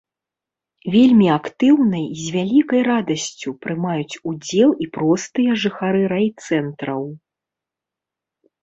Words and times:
Вельмі 0.95 1.27
актыўна 1.39 1.99
і 2.05 2.15
з 2.21 2.25
вялікай 2.37 2.81
радасцю 2.91 3.49
прымаюць 3.67 4.19
удзел 4.33 4.69
і 4.87 4.91
простыя 4.99 5.51
жыхары 5.67 6.01
райцэнтраў. 6.17 7.03